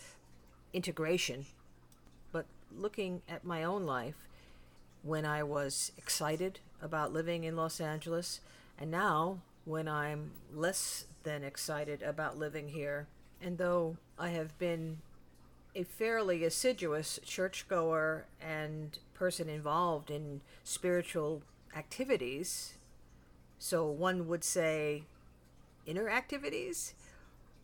integration. 0.72 1.44
But 2.32 2.46
looking 2.74 3.20
at 3.28 3.44
my 3.44 3.64
own 3.64 3.84
life, 3.84 4.27
when 5.02 5.24
I 5.24 5.42
was 5.42 5.92
excited 5.96 6.60
about 6.82 7.12
living 7.12 7.44
in 7.44 7.56
Los 7.56 7.80
Angeles, 7.80 8.40
and 8.78 8.90
now 8.90 9.38
when 9.64 9.88
I'm 9.88 10.32
less 10.54 11.04
than 11.24 11.44
excited 11.44 12.02
about 12.02 12.38
living 12.38 12.68
here. 12.68 13.06
And 13.40 13.58
though 13.58 13.98
I 14.18 14.30
have 14.30 14.58
been 14.58 14.98
a 15.74 15.84
fairly 15.84 16.42
assiduous 16.44 17.20
churchgoer 17.24 18.24
and 18.40 18.98
person 19.14 19.48
involved 19.48 20.10
in 20.10 20.40
spiritual 20.64 21.42
activities, 21.76 22.74
so 23.58 23.86
one 23.86 24.26
would 24.26 24.42
say 24.42 25.02
inner 25.86 26.08
activities? 26.08 26.94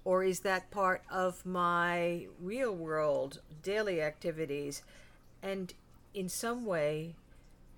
Or 0.04 0.22
is 0.22 0.40
that 0.40 0.70
part 0.70 1.02
of 1.10 1.46
my 1.46 2.26
real 2.40 2.74
world 2.74 3.40
daily 3.62 4.02
activities? 4.02 4.82
And 5.42 5.72
in 6.12 6.28
some 6.28 6.66
way, 6.66 7.14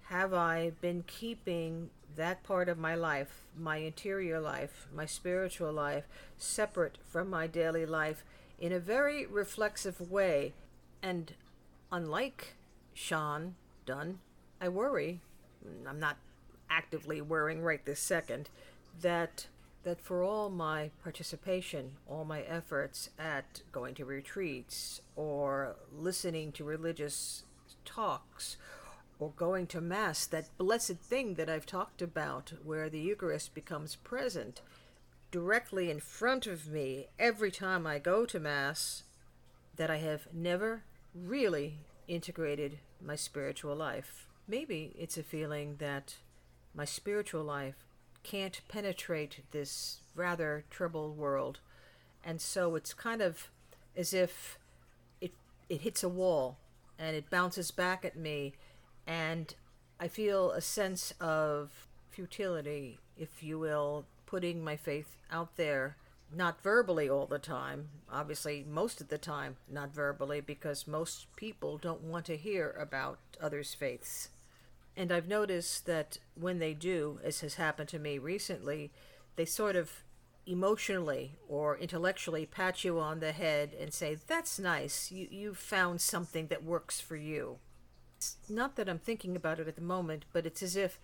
have 0.09 0.33
I 0.33 0.71
been 0.81 1.03
keeping 1.07 1.91
that 2.15 2.43
part 2.45 2.69
of 2.69 2.79
my 2.79 2.95
life, 2.95 3.43
my 3.59 3.79
interior 3.79 4.41
life, 4.41 4.87
my 4.95 5.05
spiritual 5.05 5.73
life, 5.73 6.05
separate 6.39 6.99
from 7.05 7.29
my 7.29 7.47
daily 7.47 7.85
life 7.85 8.25
in 8.59 8.73
a 8.73 8.79
very 8.79 9.27
reflexive 9.27 10.01
way? 10.11 10.55
And 11.03 11.33
unlike 11.91 12.55
Sean 12.95 13.57
Dunne, 13.85 14.21
I 14.61 14.69
worry, 14.69 15.21
I'm 15.87 15.99
not 15.99 16.19
actively 16.71 17.21
worrying 17.21 17.63
right 17.63 17.85
this 17.85 18.01
second, 18.01 18.49
that 19.01 19.49
that 19.83 20.01
for 20.01 20.25
all 20.25 20.51
my 20.51 20.91
participation, 21.05 21.93
all 22.09 22.25
my 22.25 22.41
efforts 22.41 23.11
at 23.21 23.63
going 23.71 23.95
to 23.95 24.05
retreats 24.05 25.01
or 25.15 25.77
listening 25.97 26.51
to 26.51 26.65
religious 26.65 27.45
talks 27.85 28.57
or 29.19 29.33
going 29.37 29.67
to 29.69 29.81
Mass, 29.81 30.27
that 30.27 30.57
blessed 30.59 30.99
thing 30.99 31.35
that 31.35 31.49
I've 31.49 31.67
talked 31.67 32.03
about, 32.03 32.53
where 32.65 32.89
the 32.89 33.01
Eucharist 33.01 33.55
becomes 33.55 33.97
present 33.97 34.61
directly 35.31 35.91
in 35.91 36.01
front 36.01 36.47
of 36.47 36.69
me 36.69 37.07
every 37.19 37.51
time 37.51 37.87
I 37.87 37.99
go 37.99 38.25
to 38.27 38.39
Mass, 38.39 39.05
that 39.77 39.91
I 39.91 39.99
have 39.99 40.29
never 40.33 40.83
really 41.15 41.79
integrated 42.09 42.79
my 43.05 43.17
spiritual 43.17 43.75
life. 43.75 44.27
Maybe 44.49 44.95
it's 44.99 45.19
a 45.19 45.23
feeling 45.23 45.77
that 45.79 46.17
my 46.75 46.85
spiritual 46.85 47.43
life 47.43 47.85
can't 48.23 48.61
penetrate 48.69 49.41
this 49.51 50.01
rather 50.15 50.65
troubled 50.71 51.17
world, 51.17 51.61
and 52.25 52.41
so 52.41 52.75
it's 52.75 52.93
kind 52.93 53.23
of 53.23 53.51
as 53.97 54.13
if 54.13 54.59
it 55.21 55.33
it 55.69 55.83
hits 55.83 56.03
a 56.03 56.09
wall 56.09 56.59
and 56.99 57.17
it 57.17 57.31
bounces 57.31 57.71
back 57.71 58.05
at 58.05 58.17
me 58.17 58.55
and 59.07 59.55
I 59.99 60.09
feel 60.09 60.51
a 60.51 60.61
sense 60.61 61.15
of 61.21 61.89
futility, 62.11 62.99
if 63.17 63.43
you 63.43 63.59
will, 63.59 64.07
putting 64.27 64.63
my 64.63 64.77
faith 64.77 65.17
out 65.31 65.57
there, 65.57 65.97
not 66.35 66.63
verbally 66.63 67.09
all 67.09 67.27
the 67.27 67.39
time, 67.39 67.89
obviously, 68.11 68.65
most 68.69 69.01
of 69.01 69.09
the 69.09 69.19
time, 69.19 69.57
not 69.71 69.95
verbally, 69.95 70.41
because 70.41 70.87
most 70.87 71.27
people 71.37 71.79
don't 71.79 72.03
want 72.03 72.27
to 72.27 72.37
hear 72.37 72.77
about 72.79 73.19
others' 73.41 73.75
faiths. 73.75 74.29
And 74.97 75.13
I've 75.13 75.29
noticed 75.29 75.87
that 75.87 76.19
when 76.35 76.59
they 76.59 76.75
do, 76.75 77.21
as 77.23 77.41
has 77.41 77.55
happened 77.55 77.89
to 77.91 77.99
me 77.99 78.19
recently, 78.19 78.91
they 79.37 79.45
sort 79.45 79.77
of 79.77 80.03
emotionally 80.47 81.33
or 81.49 81.77
intellectually 81.77 82.47
pat 82.47 82.83
you 82.83 82.99
on 82.99 83.21
the 83.21 83.33
head 83.33 83.75
and 83.79 83.93
say, 83.93 84.17
That's 84.27 84.59
nice. 84.59 85.13
You, 85.13 85.29
you've 85.31 85.59
found 85.59 86.01
something 86.01 86.47
that 86.49 86.65
works 86.65 87.01
for 87.01 87.17
you 87.17 87.59
it's 88.41 88.51
not 88.51 88.77
that 88.77 88.89
I'm 88.89 88.99
thinking 88.99 89.37
about 89.37 89.61
it 89.61 89.69
at 89.69 89.77
the 89.77 89.83
moment, 89.83 90.25
but 90.33 90.47
it's 90.47 90.63
as 90.63 90.77
if, 90.77 90.99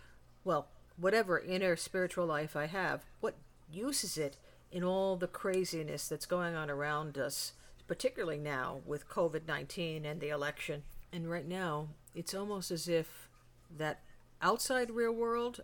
well, 0.44 0.68
whatever 0.96 1.38
inner 1.38 1.76
spiritual 1.76 2.26
life 2.26 2.56
I 2.56 2.66
have, 2.66 3.04
what 3.20 3.36
use 3.70 4.04
is 4.04 4.16
it 4.16 4.36
in 4.70 4.82
all 4.82 5.16
the 5.16 5.26
craziness 5.26 6.08
that's 6.08 6.26
going 6.26 6.54
on 6.54 6.70
around 6.70 7.18
us, 7.18 7.52
particularly 7.86 8.38
now 8.38 8.80
with 8.86 9.08
COVID 9.08 9.46
19 9.46 10.04
and 10.04 10.20
the 10.20 10.30
election? 10.30 10.82
And 11.12 11.30
right 11.30 11.46
now, 11.46 11.88
it's 12.14 12.34
almost 12.34 12.70
as 12.70 12.88
if 12.88 13.28
that 13.76 14.00
outside 14.40 14.90
real 14.90 15.12
world 15.12 15.60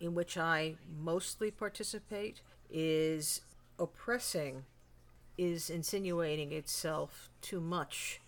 in 0.00 0.14
which 0.14 0.36
I 0.36 0.76
mostly 0.98 1.50
participate 1.50 2.40
is 2.70 3.42
oppressing, 3.78 4.64
is 5.36 5.70
insinuating 5.70 6.52
itself 6.52 7.30
too 7.42 7.60
much 7.60 8.20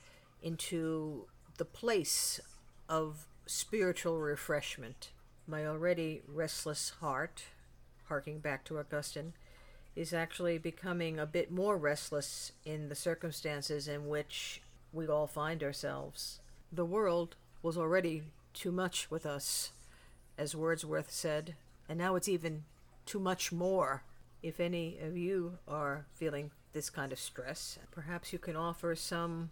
into 0.43 1.27
the 1.59 1.65
place 1.65 2.41
of 2.93 3.27
spiritual 3.47 4.19
refreshment. 4.19 5.13
My 5.47 5.67
already 5.67 6.21
restless 6.29 6.91
heart, 7.01 7.45
harking 8.05 8.41
back 8.41 8.67
to 8.67 8.79
Augustine, 8.79 9.33
is 9.97 10.13
actually 10.13 10.59
becoming 10.59 11.19
a 11.19 11.25
bit 11.25 11.51
more 11.51 11.79
restless 11.79 12.53
in 12.67 12.91
the 12.91 12.95
circumstances 12.95 13.89
in 13.89 14.09
which 14.09 14.61
we 14.93 15.09
all 15.09 15.27
find 15.27 15.63
ourselves. 15.63 16.41
The 16.71 16.85
world 16.85 17.35
was 17.63 17.79
already 17.79 18.25
too 18.53 18.71
much 18.71 19.11
with 19.11 19.25
us, 19.25 19.71
as 20.37 20.55
Wordsworth 20.55 21.11
said, 21.11 21.55
and 21.89 21.99
now 21.99 22.15
it's 22.15 22.29
even 22.29 22.65
too 23.07 23.19
much 23.19 23.53
more. 23.53 24.03
If 24.43 24.61
any 24.61 24.99
of 24.99 25.17
you 25.17 25.57
are 25.67 26.05
feeling 26.13 26.51
this 26.75 26.91
kind 26.91 27.11
of 27.11 27.19
stress, 27.19 27.79
perhaps 27.91 28.35
you 28.35 28.39
can 28.39 28.55
offer 28.55 28.95
some 28.95 29.51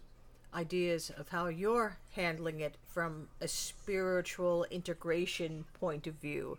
ideas 0.53 1.11
of 1.17 1.29
how 1.29 1.47
you're 1.47 1.97
handling 2.15 2.59
it 2.59 2.75
from 2.85 3.27
a 3.39 3.47
spiritual 3.47 4.65
integration 4.69 5.65
point 5.79 6.07
of 6.07 6.15
view, 6.15 6.57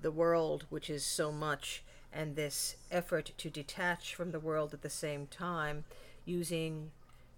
the 0.00 0.10
world, 0.10 0.66
which 0.70 0.88
is 0.88 1.04
so 1.04 1.32
much 1.32 1.82
and 2.12 2.36
this 2.36 2.76
effort 2.90 3.32
to 3.38 3.50
detach 3.50 4.14
from 4.14 4.32
the 4.32 4.40
world 4.40 4.74
at 4.74 4.82
the 4.82 4.90
same 4.90 5.26
time 5.26 5.84
using 6.24 6.90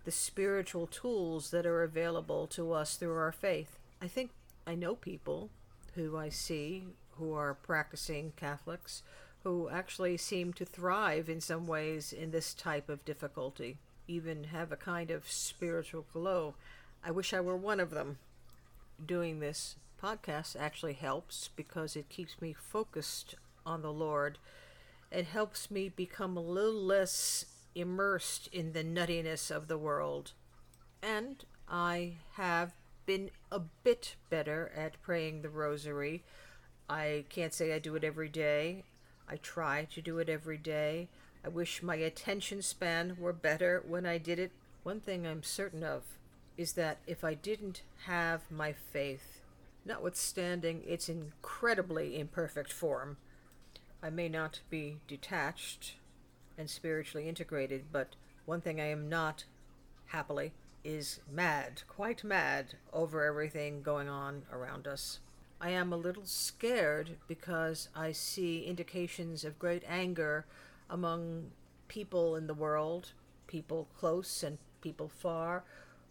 the 0.04 0.10
spiritual 0.10 0.86
tools 0.86 1.50
that 1.50 1.64
are 1.64 1.82
available 1.82 2.46
to 2.46 2.72
us 2.72 2.96
through 2.96 3.16
our 3.16 3.32
faith. 3.32 3.78
I 4.02 4.08
think 4.08 4.30
I 4.66 4.74
know 4.74 4.94
people 4.94 5.50
who 5.94 6.16
I 6.16 6.28
see 6.28 6.84
who 7.18 7.32
are 7.32 7.54
practicing 7.54 8.32
Catholics 8.36 9.02
who 9.44 9.68
actually 9.68 10.16
seem 10.16 10.52
to 10.54 10.64
thrive 10.64 11.28
in 11.28 11.40
some 11.40 11.66
ways 11.66 12.12
in 12.12 12.30
this 12.30 12.54
type 12.54 12.88
of 12.88 13.04
difficulty, 13.04 13.76
even 14.06 14.44
have 14.44 14.72
a 14.72 14.76
kind 14.76 15.10
of 15.10 15.30
spiritual 15.30 16.06
glow. 16.12 16.54
I 17.04 17.10
wish 17.10 17.32
I 17.32 17.40
were 17.40 17.56
one 17.56 17.80
of 17.80 17.90
them. 17.90 18.18
Doing 19.04 19.40
this 19.40 19.76
podcast 20.02 20.56
actually 20.58 20.94
helps 20.94 21.48
because 21.56 21.96
it 21.96 22.08
keeps 22.08 22.40
me 22.40 22.52
focused 22.52 23.34
on 23.66 23.82
the 23.82 23.92
Lord. 23.92 24.38
It 25.10 25.26
helps 25.26 25.70
me 25.70 25.88
become 25.88 26.36
a 26.36 26.40
little 26.40 26.72
less 26.72 27.46
immersed 27.74 28.48
in 28.52 28.72
the 28.72 28.84
nuttiness 28.84 29.50
of 29.50 29.68
the 29.68 29.78
world. 29.78 30.32
And 31.02 31.44
I 31.68 32.14
have 32.34 32.72
been 33.06 33.30
a 33.50 33.60
bit 33.60 34.16
better 34.30 34.72
at 34.76 35.00
praying 35.02 35.42
the 35.42 35.48
rosary. 35.48 36.22
I 36.88 37.24
can't 37.28 37.52
say 37.52 37.72
I 37.72 37.78
do 37.78 37.96
it 37.96 38.04
every 38.04 38.28
day. 38.28 38.84
I 39.28 39.36
try 39.36 39.86
to 39.94 40.02
do 40.02 40.18
it 40.18 40.28
every 40.28 40.58
day. 40.58 41.08
I 41.44 41.48
wish 41.48 41.82
my 41.82 41.96
attention 41.96 42.62
span 42.62 43.16
were 43.20 43.34
better 43.34 43.82
when 43.86 44.06
I 44.06 44.16
did 44.16 44.38
it. 44.38 44.50
One 44.82 45.00
thing 45.00 45.26
I'm 45.26 45.42
certain 45.42 45.84
of 45.84 46.02
is 46.56 46.72
that 46.72 46.98
if 47.06 47.22
I 47.22 47.34
didn't 47.34 47.82
have 48.06 48.50
my 48.50 48.72
faith, 48.72 49.40
notwithstanding 49.84 50.82
its 50.86 51.10
incredibly 51.10 52.18
imperfect 52.18 52.72
form, 52.72 53.18
I 54.02 54.08
may 54.08 54.28
not 54.28 54.60
be 54.70 54.96
detached 55.06 55.96
and 56.56 56.70
spiritually 56.70 57.28
integrated, 57.28 57.84
but 57.92 58.14
one 58.46 58.62
thing 58.62 58.80
I 58.80 58.86
am 58.86 59.10
not, 59.10 59.44
happily, 60.06 60.52
is 60.82 61.20
mad, 61.30 61.82
quite 61.88 62.24
mad, 62.24 62.74
over 62.92 63.24
everything 63.24 63.82
going 63.82 64.08
on 64.08 64.42
around 64.50 64.86
us. 64.86 65.18
I 65.60 65.70
am 65.70 65.92
a 65.92 65.96
little 65.96 66.26
scared 66.26 67.16
because 67.28 67.88
I 67.94 68.12
see 68.12 68.64
indications 68.64 69.44
of 69.44 69.58
great 69.58 69.82
anger 69.86 70.46
among 70.90 71.50
people 71.88 72.36
in 72.36 72.46
the 72.46 72.54
world, 72.54 73.12
people 73.46 73.88
close 73.98 74.42
and 74.42 74.58
people 74.80 75.08
far, 75.08 75.64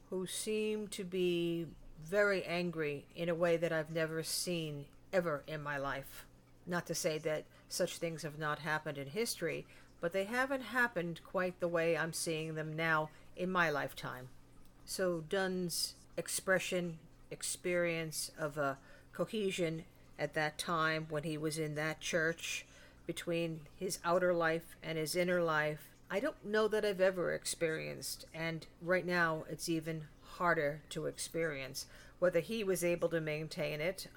who 0.09 0.25
seem 0.25 0.87
to 0.87 1.03
be 1.03 1.65
very 2.03 2.43
angry 2.43 3.05
in 3.15 3.29
a 3.29 3.35
way 3.35 3.57
that 3.57 3.71
I've 3.71 3.91
never 3.91 4.23
seen 4.23 4.85
ever 5.11 5.43
in 5.47 5.61
my 5.61 5.77
life. 5.77 6.25
Not 6.65 6.85
to 6.87 6.95
say 6.95 7.17
that 7.19 7.45
such 7.69 7.97
things 7.97 8.23
have 8.23 8.37
not 8.37 8.59
happened 8.59 8.97
in 8.97 9.07
history, 9.07 9.65
but 10.01 10.13
they 10.13 10.25
haven't 10.25 10.61
happened 10.61 11.21
quite 11.23 11.59
the 11.59 11.67
way 11.67 11.97
I'm 11.97 12.13
seeing 12.13 12.55
them 12.55 12.75
now 12.75 13.09
in 13.35 13.49
my 13.49 13.69
lifetime. 13.69 14.29
So 14.85 15.23
Dunne's 15.29 15.95
expression, 16.17 16.99
experience 17.31 18.31
of 18.37 18.57
a 18.57 18.77
cohesion 19.13 19.85
at 20.19 20.33
that 20.33 20.57
time 20.57 21.07
when 21.09 21.23
he 21.23 21.37
was 21.37 21.57
in 21.57 21.75
that 21.75 21.99
church 21.99 22.65
between 23.05 23.61
his 23.75 23.99
outer 24.03 24.33
life 24.33 24.75
and 24.81 24.97
his 24.97 25.15
inner 25.15 25.41
life, 25.41 25.89
I 26.09 26.19
don't 26.19 26.45
know 26.45 26.67
that 26.67 26.85
I've 26.85 27.01
ever 27.01 27.33
experienced. 27.33 28.25
And 28.33 28.65
right 28.81 29.05
now, 29.05 29.45
it's 29.49 29.69
even 29.69 30.03
harder 30.37 30.81
to 30.89 31.05
experience. 31.05 31.85
Whether 32.19 32.39
he 32.39 32.63
was 32.63 32.83
able 32.83 33.09
to 33.09 33.21
maintain 33.21 33.81
it, 33.81 34.07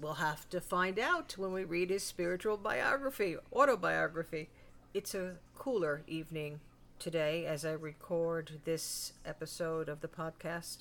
we'll 0.00 0.14
have 0.14 0.48
to 0.50 0.60
find 0.60 0.98
out 0.98 1.36
when 1.38 1.52
we 1.52 1.64
read 1.64 1.90
his 1.90 2.02
spiritual 2.02 2.56
biography, 2.56 3.36
autobiography. 3.52 4.48
It's 4.92 5.14
a 5.14 5.36
cooler 5.56 6.02
evening 6.06 6.60
today 6.98 7.46
as 7.46 7.64
I 7.64 7.72
record 7.72 8.60
this 8.64 9.12
episode 9.24 9.88
of 9.88 10.00
the 10.00 10.08
podcast, 10.08 10.78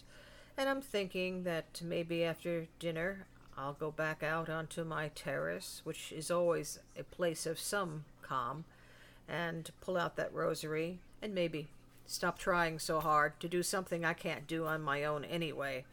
and 0.58 0.70
I'm 0.70 0.82
thinking 0.82 1.44
that 1.44 1.82
maybe 1.84 2.24
after 2.24 2.68
dinner 2.80 3.26
I'll 3.58 3.74
go 3.74 3.92
back 3.92 4.24
out 4.24 4.50
onto 4.50 4.84
my 4.84 5.10
terrace, 5.10 5.82
which 5.84 6.12
is 6.12 6.32
always 6.32 6.80
a 6.98 7.04
place 7.04 7.46
of 7.46 7.60
some 7.60 8.06
calm, 8.22 8.66
and 9.28 9.70
pull 9.82 9.98
out 9.98 10.16
that 10.16 10.34
rosary 10.34 11.00
and 11.22 11.34
maybe 11.34 11.68
stop 12.06 12.38
trying 12.38 12.80
so 12.80 13.00
hard 13.00 13.40
to 13.40 13.48
do 13.48 13.64
something 13.64 14.04
I 14.04 14.14
can't 14.14 14.48
do 14.48 14.66
on 14.66 14.82
my 14.82 15.04
own 15.04 15.24
anyway, 15.24 15.86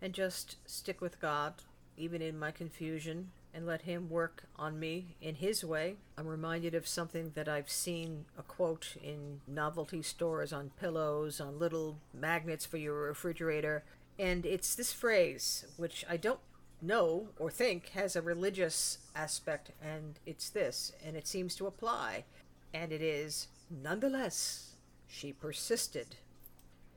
and 0.00 0.12
just 0.12 0.56
stick 0.66 1.00
with 1.00 1.20
God, 1.20 1.54
even 1.96 2.22
in 2.22 2.38
my 2.38 2.50
confusion, 2.50 3.30
and 3.52 3.66
let 3.66 3.82
Him 3.82 4.08
work 4.08 4.44
on 4.56 4.78
me 4.78 5.16
in 5.20 5.36
His 5.36 5.64
way. 5.64 5.96
I'm 6.16 6.28
reminded 6.28 6.74
of 6.74 6.86
something 6.86 7.32
that 7.34 7.48
I've 7.48 7.70
seen 7.70 8.26
a 8.38 8.42
quote 8.42 8.96
in 9.02 9.40
novelty 9.48 10.02
stores 10.02 10.52
on 10.52 10.70
pillows, 10.78 11.40
on 11.40 11.58
little 11.58 11.98
magnets 12.14 12.66
for 12.66 12.76
your 12.76 12.94
refrigerator. 12.94 13.82
And 14.18 14.44
it's 14.44 14.74
this 14.74 14.92
phrase, 14.92 15.64
which 15.76 16.04
I 16.08 16.16
don't 16.16 16.40
know 16.80 17.28
or 17.38 17.50
think 17.50 17.90
has 17.90 18.14
a 18.16 18.22
religious 18.22 18.98
aspect, 19.14 19.70
and 19.82 20.18
it's 20.26 20.50
this, 20.50 20.92
and 21.04 21.16
it 21.16 21.26
seems 21.26 21.54
to 21.56 21.66
apply. 21.66 22.24
And 22.72 22.92
it 22.92 23.02
is, 23.02 23.48
nonetheless, 23.70 24.74
she 25.06 25.32
persisted. 25.32 26.16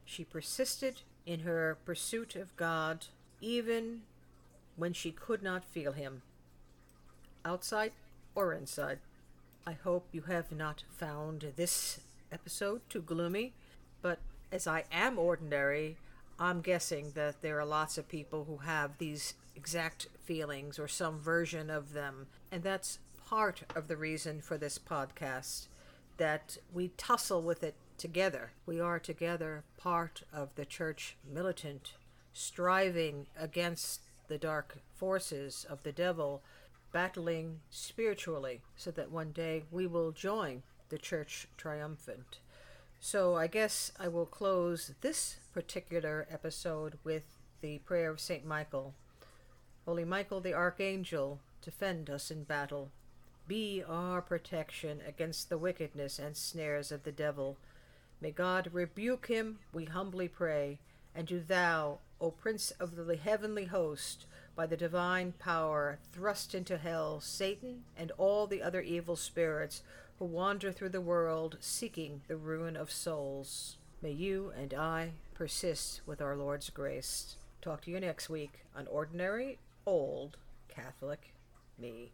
She 0.05 0.23
persisted 0.23 1.01
in 1.25 1.41
her 1.41 1.77
pursuit 1.85 2.35
of 2.35 2.55
God, 2.57 3.05
even 3.39 4.01
when 4.75 4.93
she 4.93 5.11
could 5.11 5.41
not 5.41 5.63
feel 5.63 5.93
Him 5.93 6.21
outside 7.45 7.91
or 8.35 8.53
inside. 8.53 8.99
I 9.65 9.73
hope 9.73 10.07
you 10.11 10.23
have 10.23 10.51
not 10.51 10.83
found 10.89 11.53
this 11.55 11.99
episode 12.31 12.81
too 12.89 13.01
gloomy, 13.01 13.53
but 14.01 14.19
as 14.51 14.67
I 14.67 14.85
am 14.91 15.19
ordinary, 15.19 15.97
I'm 16.39 16.61
guessing 16.61 17.11
that 17.13 17.41
there 17.41 17.59
are 17.59 17.65
lots 17.65 17.97
of 17.97 18.09
people 18.09 18.45
who 18.45 18.57
have 18.57 18.97
these 18.97 19.35
exact 19.55 20.07
feelings 20.23 20.79
or 20.79 20.87
some 20.87 21.19
version 21.19 21.69
of 21.69 21.93
them, 21.93 22.27
and 22.51 22.63
that's 22.63 22.99
part 23.27 23.63
of 23.75 23.87
the 23.87 23.97
reason 23.97 24.41
for 24.41 24.57
this 24.57 24.77
podcast 24.77 25.67
that 26.17 26.57
we 26.73 26.89
tussle 26.97 27.41
with 27.41 27.63
it 27.63 27.75
together. 27.97 28.51
We 28.65 28.79
are 28.79 28.99
together 28.99 29.63
part 29.77 30.23
of 30.33 30.53
the 30.55 30.65
church 30.65 31.15
militant, 31.31 31.93
striving 32.33 33.27
against 33.39 34.01
the 34.27 34.37
dark 34.37 34.77
forces 34.95 35.65
of 35.69 35.83
the 35.83 35.91
devil 35.91 36.41
battling 36.91 37.59
spiritually 37.69 38.61
so 38.75 38.91
that 38.91 39.11
one 39.11 39.31
day 39.31 39.63
we 39.71 39.87
will 39.87 40.11
join 40.11 40.63
the 40.89 40.97
church 40.97 41.47
triumphant. 41.57 42.39
So 42.99 43.35
I 43.35 43.47
guess 43.47 43.91
I 43.99 44.07
will 44.07 44.25
close 44.25 44.93
this 45.01 45.37
particular 45.53 46.27
episode 46.29 46.99
with 47.03 47.23
the 47.61 47.79
prayer 47.79 48.11
of 48.11 48.19
St. 48.19 48.45
Michael. 48.45 48.93
Holy 49.85 50.05
Michael 50.05 50.41
the 50.41 50.53
Archangel, 50.53 51.39
defend 51.63 52.07
us 52.07 52.29
in 52.29 52.43
battle. 52.43 52.91
Be 53.47 53.83
our 53.87 54.21
protection 54.21 55.01
against 55.07 55.49
the 55.49 55.57
wickedness 55.57 56.19
and 56.19 56.37
snares 56.37 56.91
of 56.91 57.03
the 57.03 57.11
devil. 57.11 57.57
May 58.21 58.29
God 58.29 58.69
rebuke 58.71 59.25
him, 59.25 59.57
we 59.73 59.85
humbly 59.85 60.27
pray, 60.27 60.77
and 61.15 61.25
do 61.25 61.39
thou, 61.39 61.97
O 62.21 62.29
Prince 62.29 62.69
of 62.79 62.95
the 62.95 63.15
heavenly 63.15 63.65
host, 63.65 64.27
by 64.55 64.67
the 64.67 64.77
divine 64.77 65.33
power, 65.39 65.97
thrust 66.13 66.53
into 66.53 66.77
hell 66.77 67.19
Satan 67.19 67.83
and 67.97 68.11
all 68.19 68.45
the 68.45 68.61
other 68.61 68.81
evil 68.81 69.15
spirits 69.15 69.81
who 70.19 70.25
wander 70.25 70.71
through 70.71 70.89
the 70.89 71.01
world 71.01 71.57
seeking 71.59 72.21
the 72.27 72.37
ruin 72.37 72.77
of 72.77 72.91
souls. 72.91 73.77
May 74.03 74.11
you 74.11 74.53
and 74.55 74.75
I 74.75 75.13
persist 75.33 76.01
with 76.05 76.21
our 76.21 76.35
Lord's 76.35 76.69
grace. 76.69 77.37
Talk 77.63 77.81
to 77.81 77.91
you 77.91 77.99
next 77.99 78.29
week 78.29 78.59
on 78.75 78.85
Ordinary 78.85 79.57
Old 79.91 80.38
Catholic 80.69 81.34
Me. 81.77 82.13